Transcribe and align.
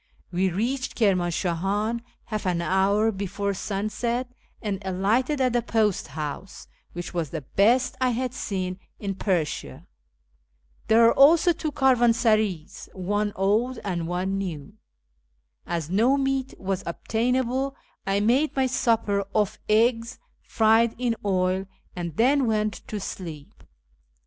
"We 0.31 0.49
reached 0.49 0.95
Kirmanshahan 0.97 2.01
half 2.25 2.47
an 2.47 2.59
hour 2.59 3.11
before 3.11 3.53
sunset, 3.53 4.31
and 4.59 4.81
alighted 4.83 5.39
at 5.39 5.53
the 5.53 5.61
post 5.61 6.07
house, 6.07 6.67
which 6.93 7.13
was 7.13 7.29
the 7.29 7.41
best 7.41 7.97
I 8.01 8.09
had 8.09 8.33
seen 8.33 8.79
in 8.97 9.13
Persia. 9.13 9.85
There 10.87 11.05
are 11.05 11.13
also 11.13 11.53
two 11.53 11.71
caravansarays, 11.71 12.89
one 12.93 13.31
old 13.35 13.77
and 13.83 14.07
one 14.07 14.39
new. 14.39 14.73
As 15.67 15.91
no 15.91 16.17
meat 16.17 16.55
was 16.57 16.81
obtainable, 16.87 17.75
I 18.07 18.21
made 18.21 18.55
my 18.55 18.65
supper 18.65 19.23
off 19.35 19.59
eggs 19.69 20.17
fried 20.41 20.95
in 20.97 21.15
oil, 21.23 21.67
and 21.95 22.17
then 22.17 22.47
went 22.47 22.81
to 22.87 22.99
sleep. 22.99 23.63